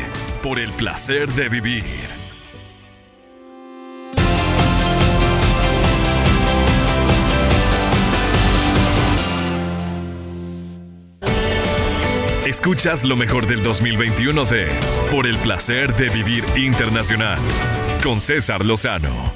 [0.45, 2.18] Por el placer de vivir.
[12.59, 14.67] Escuchas lo mejor del 2021 de
[15.13, 17.39] Por el placer de vivir internacional
[18.03, 19.33] con César Lozano.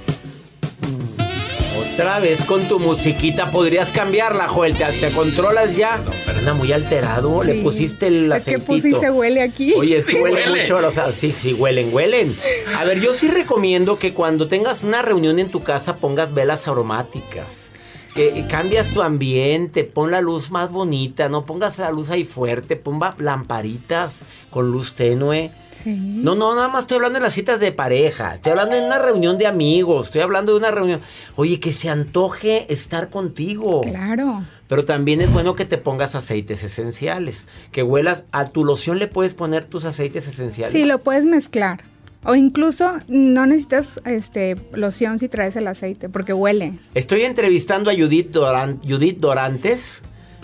[1.94, 4.74] Otra vez con tu musiquita podrías cambiarla, Joel.
[4.76, 6.02] Te, te controlas ya.
[6.26, 7.44] pero anda muy alterado.
[7.44, 8.66] Le pusiste el Es que aceitito.
[8.66, 9.72] puse y se huele aquí.
[9.76, 10.62] Oye, es que Sí, huele, huele.
[10.62, 10.76] mucho.
[10.78, 12.37] O sea, sí, sí, huelen, huelen.
[12.76, 16.66] A ver, yo sí recomiendo que cuando tengas una reunión en tu casa pongas velas
[16.66, 17.70] aromáticas.
[18.14, 22.77] Que cambias tu ambiente, pon la luz más bonita, no pongas la luz ahí fuerte,
[22.77, 25.51] ponga lamparitas con luz tenue.
[25.70, 25.96] Sí.
[25.96, 28.35] No, no, nada más estoy hablando de las citas de pareja.
[28.35, 30.09] Estoy hablando de una reunión de amigos.
[30.09, 31.01] Estoy hablando de una reunión.
[31.37, 33.81] Oye, que se antoje estar contigo.
[33.81, 34.44] Claro.
[34.68, 37.46] Pero también es bueno que te pongas aceites esenciales.
[37.72, 38.25] Que huelas.
[38.31, 40.72] A tu loción le puedes poner tus aceites esenciales.
[40.72, 41.83] Sí, lo puedes mezclar.
[42.24, 46.72] O incluso no necesitas este loción si traes el aceite, porque huele.
[46.94, 50.02] Estoy entrevistando a Judith, Doran- Judith Dorantes,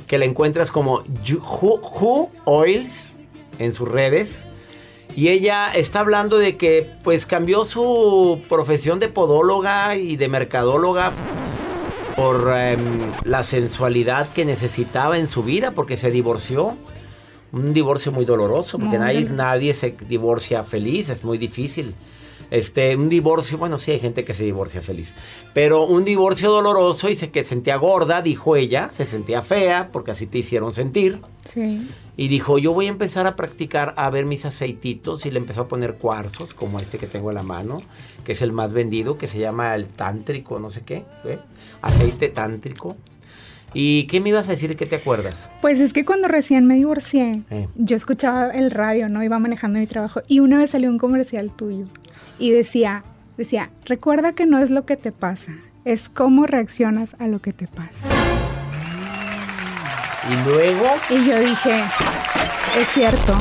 [0.09, 1.05] que la encuentras como
[1.62, 3.17] Who Oils
[3.61, 4.47] en sus redes.
[5.14, 11.12] Y ella está hablando de que pues cambió su profesión de podóloga y de mercadóloga
[12.17, 12.81] por em,
[13.25, 16.77] la sensualidad que necesitaba en su vida porque se divorció.
[17.53, 21.95] Un divorcio muy doloroso porque nadie, nadie se divorcia feliz, es muy difícil.
[22.51, 25.13] Este, un divorcio, bueno, sí hay gente que se divorcia feliz,
[25.53, 30.13] pero un divorcio doloroso y se que sentía gorda, dijo ella, se sentía fea porque
[30.13, 31.21] así te hicieron sentir.
[31.45, 31.87] Sí.
[32.17, 35.63] Y dijo, yo voy a empezar a practicar a ver mis aceititos y le empezó
[35.63, 37.79] a poner cuarzos como este que tengo en la mano,
[38.25, 41.39] que es el más vendido, que se llama el tántrico, no sé qué, ¿eh?
[41.83, 42.97] aceite tántrico.
[43.75, 44.77] ¿Y qué me ibas a decir?
[44.77, 45.51] ¿Qué te acuerdas?
[45.61, 47.69] Pues es que cuando recién me divorcié, Eh.
[47.77, 49.23] yo escuchaba el radio, ¿no?
[49.23, 51.85] Iba manejando mi trabajo y una vez salió un comercial tuyo
[52.39, 53.05] y decía,
[53.37, 55.53] decía, recuerda que no es lo que te pasa,
[55.85, 58.09] es cómo reaccionas a lo que te pasa.
[60.31, 61.83] Y luego, Y yo dije,
[62.79, 63.35] es cierto,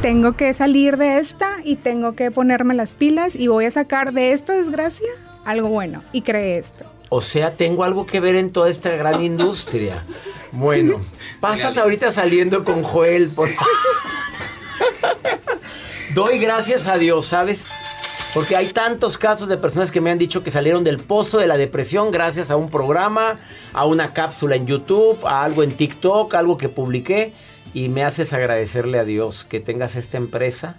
[0.00, 4.12] tengo que salir de esta y tengo que ponerme las pilas y voy a sacar
[4.12, 5.08] de esta desgracia
[5.44, 6.02] algo bueno.
[6.12, 6.84] Y creé esto.
[7.14, 10.02] O sea, tengo algo que ver en toda esta gran industria.
[10.50, 10.98] Bueno,
[11.40, 13.30] pasas ahorita saliendo con Joel.
[16.14, 17.66] Doy gracias a Dios, ¿sabes?
[18.32, 21.46] Porque hay tantos casos de personas que me han dicho que salieron del pozo de
[21.46, 23.38] la depresión gracias a un programa,
[23.74, 27.34] a una cápsula en YouTube, a algo en TikTok, algo que publiqué.
[27.74, 30.76] Y me haces agradecerle a Dios que tengas esta empresa,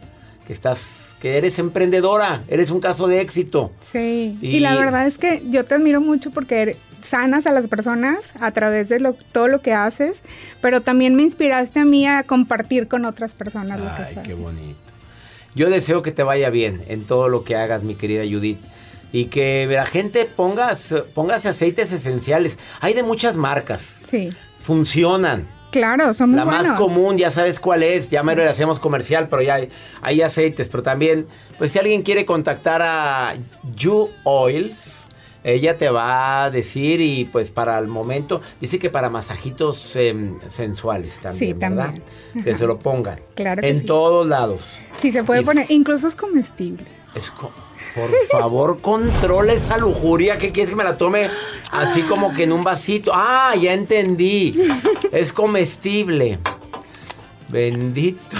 [0.47, 3.71] que estás, que eres emprendedora, eres un caso de éxito.
[3.79, 4.37] Sí.
[4.41, 7.67] Y- Y, la verdad es que yo te admiro mucho porque eres- sanas a las
[7.67, 10.21] personas a través de lo- todo lo que haces,
[10.61, 14.13] pero también me inspiraste a mí a compartir con otras personas lo que Ay, estás
[14.13, 14.43] qué haciendo.
[14.43, 14.77] bonito.
[15.55, 18.59] Yo deseo que te vaya bien en todo lo que hagas, mi querida Judith.
[19.13, 22.57] Y que la gente pongas, póngase aceites esenciales.
[22.81, 23.81] Hay de muchas marcas.
[24.05, 24.29] Sí.
[24.59, 25.47] Funcionan.
[25.73, 28.09] Claro, son muy La más común, ya sabes cuál es.
[28.09, 29.69] Ya mero le hacemos comercial, pero ya hay,
[30.01, 30.69] hay aceites.
[30.69, 33.33] Pero también, pues si alguien quiere contactar a
[33.75, 35.07] You Oils,
[35.43, 40.37] ella te va a decir y pues para el momento, dice que para masajitos em,
[40.49, 41.85] sensuales también, Sí, ¿verdad?
[41.87, 42.03] también.
[42.45, 42.59] Que Ajá.
[42.59, 43.19] se lo pongan.
[43.35, 43.85] Claro que En sí.
[43.85, 44.81] todos lados.
[44.97, 46.85] Sí, se puede Y- poner, incluso es comestible.
[47.13, 47.51] Es co-
[47.95, 50.37] por favor, controla esa lujuria.
[50.37, 51.29] ¿Qué quieres que me la tome
[51.71, 53.11] así como que en un vasito?
[53.13, 54.59] Ah, ya entendí.
[55.11, 56.39] Es comestible.
[57.49, 58.37] Bendito.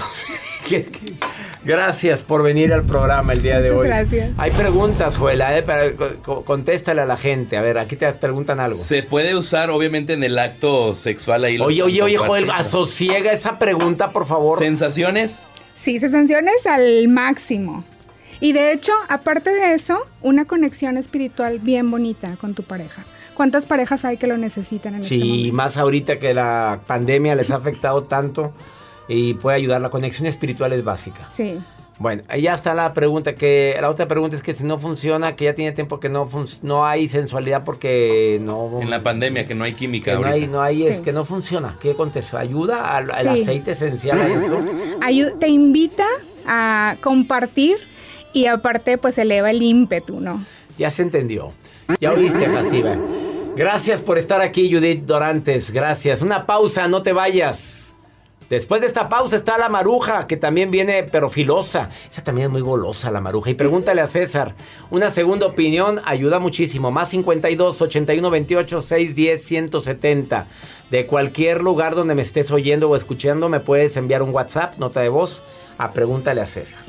[1.65, 3.87] Gracias por venir al programa el día de Muchas hoy.
[3.87, 4.31] gracias.
[4.37, 5.95] Hay preguntas, Joela, eh,
[6.45, 7.55] contéstale a la gente.
[7.57, 8.77] A ver, aquí te preguntan algo.
[8.77, 11.59] Se puede usar, obviamente, en el acto sexual ahí.
[11.59, 12.17] Oye, oye, oye.
[12.17, 14.59] Joel, asosiega esa pregunta, por favor.
[14.59, 15.39] ¿Sensaciones?
[15.75, 17.83] Sí, se sanciones al máximo.
[18.43, 23.05] Y de hecho, aparte de eso, una conexión espiritual bien bonita con tu pareja.
[23.35, 27.51] ¿Cuántas parejas hay que lo necesitan en este Sí, más ahorita que la pandemia les
[27.51, 28.51] ha afectado tanto
[29.07, 29.79] y puede ayudar.
[29.79, 31.29] La conexión espiritual es básica.
[31.29, 31.57] Sí.
[31.99, 35.45] Bueno, ya está la pregunta que la otra pregunta es que si no funciona, que
[35.45, 36.29] ya tiene tiempo que no
[36.63, 40.47] no hay sensualidad porque no En la pandemia, que no hay química que no hay
[40.47, 41.03] no hay es Sí.
[41.03, 41.77] que no funciona.
[41.79, 42.37] ¿Qué contestó?
[42.37, 43.41] ¿Ayuda al, al Sí.
[43.43, 44.57] aceite esencial a eso?
[44.99, 46.05] Ayu- te invita
[46.45, 47.77] a compartir
[48.33, 50.45] y aparte pues eleva el ímpetu, ¿no?
[50.77, 51.53] Ya se entendió.
[51.99, 52.97] Ya oíste, Jaciba.
[53.55, 55.71] Gracias por estar aquí, Judith Dorantes.
[55.71, 56.21] Gracias.
[56.21, 57.83] Una pausa, no te vayas.
[58.49, 61.89] Después de esta pausa está la maruja, que también viene, pero filosa.
[62.09, 63.49] Esa también es muy golosa, la maruja.
[63.49, 64.53] Y pregúntale a César.
[64.91, 66.91] Una segunda opinión ayuda muchísimo.
[66.91, 70.47] Más 52 81 28 610 170.
[70.91, 75.01] De cualquier lugar donde me estés oyendo o escuchando, me puedes enviar un WhatsApp, nota
[75.01, 75.43] de voz,
[75.77, 76.83] a pregúntale a César.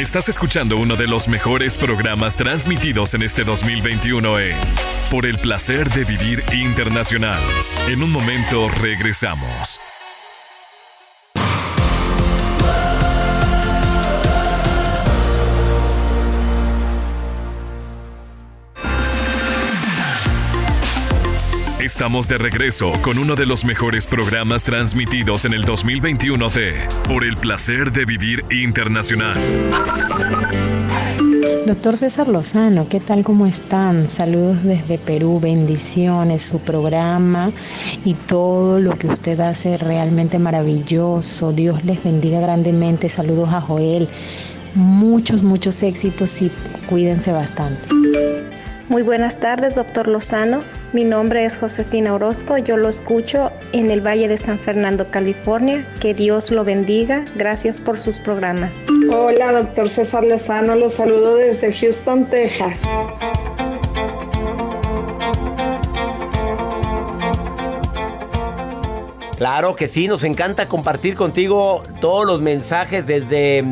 [0.00, 4.56] Estás escuchando uno de los mejores programas transmitidos en este 2021 en
[5.10, 7.38] Por el placer de vivir internacional.
[7.86, 9.89] En un momento regresamos.
[22.00, 26.74] Estamos de regreso con uno de los mejores programas transmitidos en el 2021 de
[27.06, 29.36] Por el placer de vivir internacional.
[31.66, 33.22] Doctor César Lozano, ¿qué tal?
[33.22, 34.06] ¿Cómo están?
[34.06, 37.52] Saludos desde Perú, bendiciones, su programa
[38.02, 41.52] y todo lo que usted hace realmente maravilloso.
[41.52, 43.10] Dios les bendiga grandemente.
[43.10, 44.08] Saludos a Joel.
[44.74, 46.50] Muchos, muchos éxitos y
[46.88, 47.90] cuídense bastante.
[48.90, 50.64] Muy buenas tardes, doctor Lozano.
[50.92, 52.58] Mi nombre es Josefina Orozco.
[52.58, 55.86] Yo lo escucho en el Valle de San Fernando, California.
[56.00, 57.24] Que Dios lo bendiga.
[57.36, 58.84] Gracias por sus programas.
[59.08, 60.74] Hola, doctor César Lozano.
[60.74, 62.76] Los saludo desde Houston, Texas.
[69.36, 73.64] Claro que sí, nos encanta compartir contigo todos los mensajes desde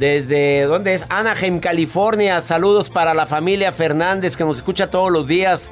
[0.00, 1.04] desde ¿dónde es?
[1.10, 2.40] Anaheim, California.
[2.40, 5.70] Saludos para la familia Fernández que nos escucha todos los días.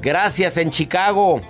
[0.00, 1.42] Gracias en Chicago.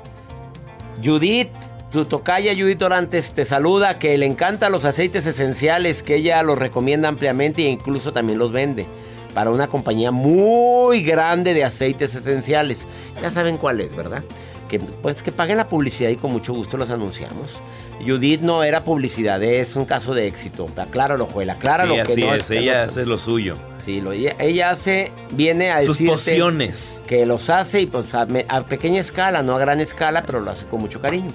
[1.03, 1.53] Judith,
[1.93, 6.59] tu tocaya Judith Orantes te saluda que le encantan los aceites esenciales que ella los
[6.59, 8.87] recomienda ampliamente e incluso también los vende
[9.33, 12.87] para una compañía muy grande de aceites esenciales.
[13.23, 14.25] Ya saben cuál es, ¿verdad?
[14.69, 17.61] Que pues que paguen la publicidad y con mucho gusto los anunciamos.
[18.05, 20.69] Judith no era publicidad, es un caso de éxito.
[20.77, 21.95] Acláralo, Joel, acláralo.
[21.95, 23.57] Sí, que así no es, que ella no- hace lo suyo.
[23.83, 27.03] Sí, lo, ella, hace, viene a Sus pociones.
[27.07, 30.51] Que los hace y pues a, a pequeña escala, no a gran escala, pero lo
[30.51, 31.31] hace con mucho cariño.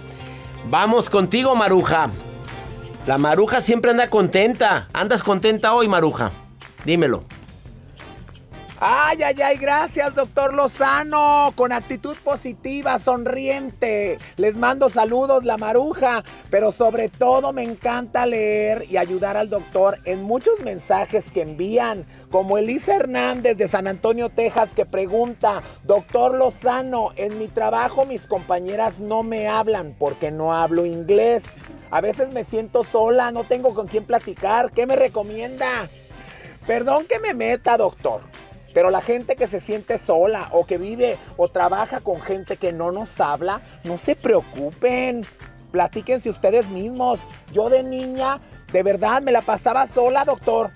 [0.70, 2.10] Vamos contigo, Maruja.
[3.08, 4.88] La Maruja siempre anda contenta.
[4.94, 6.32] ¿Andas contenta hoy, Maruja?
[6.86, 7.24] Dímelo.
[8.84, 11.54] Ay, ay, ay, gracias, doctor Lozano.
[11.56, 14.18] Con actitud positiva, sonriente.
[14.38, 16.24] Les mando saludos, la maruja.
[16.50, 22.08] Pero sobre todo me encanta leer y ayudar al doctor en muchos mensajes que envían.
[22.32, 28.26] Como Elisa Hernández de San Antonio, Texas, que pregunta, doctor Lozano, en mi trabajo mis
[28.26, 31.44] compañeras no me hablan porque no hablo inglés.
[31.92, 34.72] A veces me siento sola, no tengo con quién platicar.
[34.72, 35.88] ¿Qué me recomienda?
[36.66, 38.31] Perdón que me meta, doctor.
[38.74, 42.72] Pero la gente que se siente sola o que vive o trabaja con gente que
[42.72, 45.26] no nos habla, no se preocupen.
[45.72, 47.20] Platíquense ustedes mismos.
[47.54, 48.40] Yo de niña,
[48.72, 50.72] de verdad, me la pasaba sola, doctor.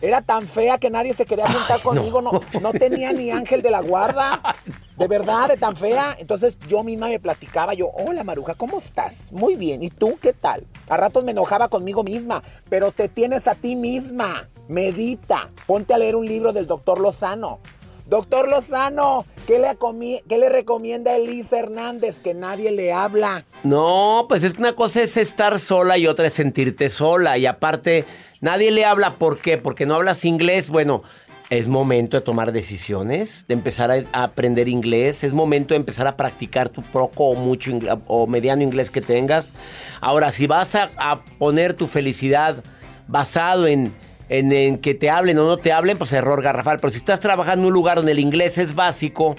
[0.00, 2.22] Era tan fea que nadie se quería juntar conmigo.
[2.22, 2.40] No.
[2.60, 4.40] no tenía ni ángel de la guarda.
[4.96, 6.16] De verdad, de tan fea.
[6.18, 7.72] Entonces yo misma me platicaba.
[7.72, 9.30] Yo, hola Maruja, ¿cómo estás?
[9.30, 9.80] Muy bien.
[9.80, 10.66] ¿Y tú qué tal?
[10.88, 12.42] A ratos me enojaba conmigo misma.
[12.68, 14.48] Pero te tienes a ti misma.
[14.66, 15.50] Medita.
[15.68, 17.60] Ponte a leer un libro del doctor Lozano.
[18.06, 22.20] Doctor Lozano, ¿qué le, recomienda a Elisa Hernández?
[22.20, 23.44] Que nadie le habla.
[23.64, 27.38] No, pues es que una cosa es estar sola y otra es sentirte sola.
[27.38, 28.04] Y aparte,
[28.42, 29.14] nadie le habla.
[29.14, 29.56] ¿Por qué?
[29.56, 30.68] Porque no hablas inglés.
[30.68, 31.02] Bueno,
[31.48, 35.24] es momento de tomar decisiones, de empezar a, aprender inglés.
[35.24, 37.70] Es momento de empezar a practicar tu poco o mucho
[38.06, 39.54] o mediano inglés que tengas.
[40.02, 42.62] Ahora, si vas a poner tu felicidad
[43.06, 43.94] basado en,
[44.28, 46.78] en, que te hablen o no te hablen, pues error garrafal.
[46.80, 49.36] Pero si estás trabajando en un lugar donde el inglés es básico,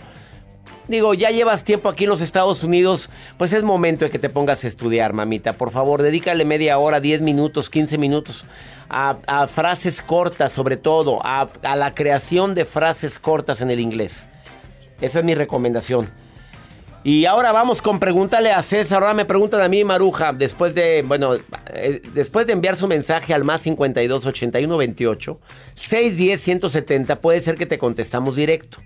[0.87, 4.27] Digo, ya llevas tiempo aquí en los Estados Unidos, pues es momento de que te
[4.27, 5.53] pongas a estudiar, mamita.
[5.53, 8.47] Por favor, dedícale media hora, 10 minutos, 15 minutos
[8.89, 13.79] a, a frases cortas, sobre todo, a, a la creación de frases cortas en el
[13.79, 14.27] inglés.
[14.99, 16.09] Esa es mi recomendación.
[17.03, 19.01] Y ahora vamos con pregúntale a César.
[19.01, 21.35] Ahora me preguntan a mí, Maruja, después de, bueno,
[21.67, 25.39] eh, después de enviar su mensaje al más 52 81 28
[25.75, 28.79] 610 170, puede ser que te contestamos directo.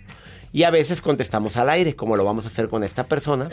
[0.51, 3.49] Y a veces contestamos al aire, como lo vamos a hacer con esta persona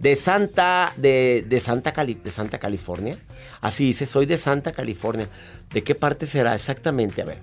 [0.00, 3.16] de Santa de, de Santa Cali, de Santa California.
[3.60, 5.28] Así dice, soy de Santa California.
[5.72, 7.22] ¿De qué parte será exactamente?
[7.22, 7.38] A ver.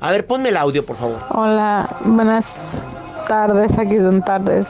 [0.00, 1.20] A ver, ponme el audio, por favor.
[1.30, 2.82] Hola, buenas
[3.28, 4.66] tardes, aquí son tardes.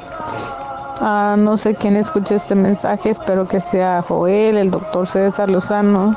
[1.04, 6.14] Ah, no sé quién escucha este mensaje, espero que sea Joel, el doctor César Lozano.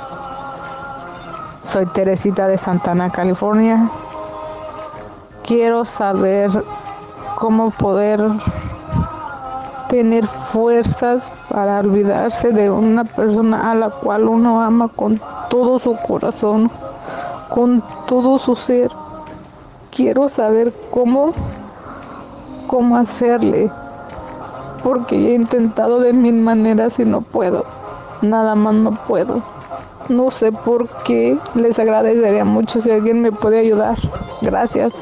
[1.63, 3.89] Soy Teresita de Santana, California.
[5.43, 6.51] Quiero saber
[7.33, 8.21] cómo poder
[9.89, 15.19] tener fuerzas para olvidarse de una persona a la cual uno ama con
[15.49, 16.69] todo su corazón,
[17.49, 18.91] con todo su ser.
[19.89, 21.33] Quiero saber cómo,
[22.67, 23.71] cómo hacerle
[24.85, 27.65] porque he intentado de mil maneras y no puedo.
[28.21, 29.41] Nada más no puedo.
[30.09, 31.35] No sé por qué.
[31.55, 33.97] Les agradecería mucho si alguien me puede ayudar.
[34.43, 35.01] Gracias.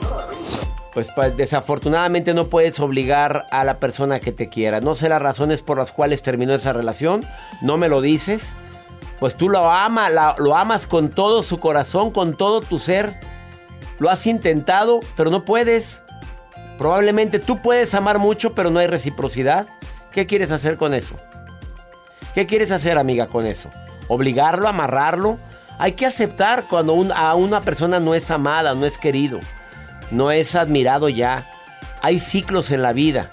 [0.93, 4.79] Pues, pues, desafortunadamente no puedes obligar a la persona que te quiera.
[4.79, 7.25] No sé las razones por las cuales terminó esa relación.
[7.61, 8.53] No me lo dices.
[9.19, 13.19] Pues tú lo amas, lo amas con todo su corazón, con todo tu ser.
[13.99, 16.03] Lo has intentado, pero no puedes.
[16.78, 19.67] Probablemente tú puedes amar mucho, pero no hay reciprocidad.
[20.11, 21.15] ¿Qué quieres hacer con eso?
[22.34, 23.69] ¿Qué quieres hacer, amiga, con eso?
[24.07, 25.38] ¿Obligarlo, amarrarlo?
[25.78, 29.39] Hay que aceptar cuando a una persona no es amada, no es querido,
[30.11, 31.49] no es admirado ya.
[32.01, 33.30] Hay ciclos en la vida.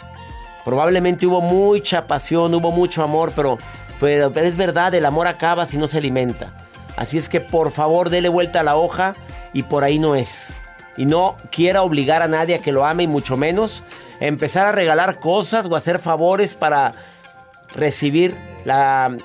[0.64, 3.58] Probablemente hubo mucha pasión, hubo mucho amor, pero,
[3.98, 6.54] pero es verdad, el amor acaba si no se alimenta.
[6.96, 9.14] Así es que por favor dele vuelta a la hoja
[9.52, 10.48] y por ahí no es
[10.96, 13.82] y no quiera obligar a nadie a que lo ame y mucho menos
[14.20, 16.92] empezar a regalar cosas o hacer favores para
[17.74, 18.36] recibir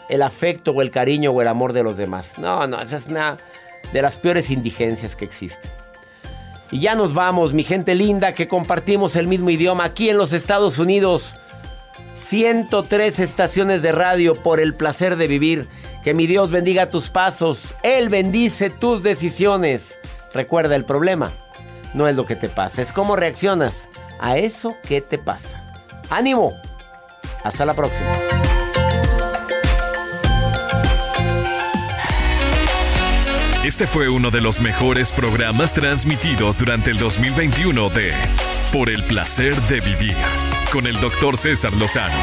[0.09, 2.37] el afecto o el cariño o el amor de los demás.
[2.37, 3.37] No, no, esa es una
[3.91, 5.71] de las peores indigencias que existen.
[6.71, 10.33] Y ya nos vamos, mi gente linda, que compartimos el mismo idioma aquí en los
[10.33, 11.35] Estados Unidos.
[12.15, 15.67] 103 estaciones de radio por el placer de vivir.
[16.03, 17.75] Que mi Dios bendiga tus pasos.
[17.83, 19.99] Él bendice tus decisiones.
[20.33, 21.31] Recuerda el problema
[21.95, 23.89] no es lo que te pasa, es cómo reaccionas
[24.19, 25.65] a eso que te pasa.
[26.09, 26.53] ¡Ánimo!
[27.43, 28.11] Hasta la próxima.
[33.63, 38.11] Este fue uno de los mejores programas transmitidos durante el 2021 de
[38.71, 40.15] Por el placer de vivir
[40.71, 42.13] con el doctor César Lozano.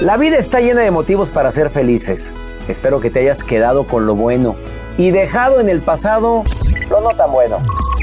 [0.00, 2.34] La vida está llena de motivos para ser felices.
[2.68, 4.54] Espero que te hayas quedado con lo bueno
[4.96, 6.44] y dejado en el pasado
[6.90, 7.58] lo no tan bueno.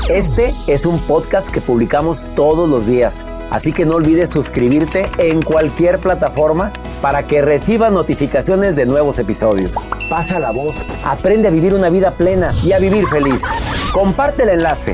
[0.09, 5.41] Este es un podcast que publicamos todos los días, así que no olvides suscribirte en
[5.41, 6.71] cualquier plataforma
[7.01, 9.75] para que recibas notificaciones de nuevos episodios.
[10.09, 13.43] Pasa la voz, aprende a vivir una vida plena y a vivir feliz.
[13.93, 14.93] Comparte el enlace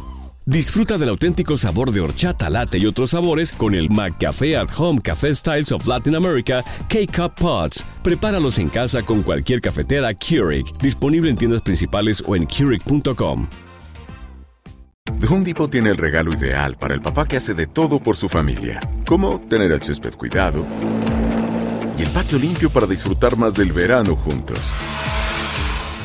[0.51, 4.99] Disfruta del auténtico sabor de horchata, latte y otros sabores con el McCafé at Home
[4.99, 7.85] Café Styles of Latin America K-Cup Pots.
[8.03, 13.47] Prepáralos en casa con cualquier cafetera Keurig, disponible en tiendas principales o en Keurig.com.
[15.21, 18.27] The Home tiene el regalo ideal para el papá que hace de todo por su
[18.27, 20.65] familia, como tener el césped cuidado
[21.97, 24.73] y el patio limpio para disfrutar más del verano juntos.